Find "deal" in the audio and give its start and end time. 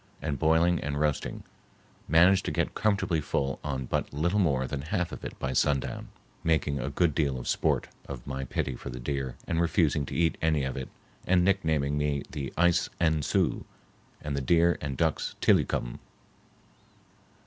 7.13-7.37